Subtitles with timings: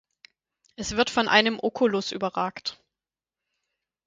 [0.77, 2.81] Es wird von einem Oculus überragt.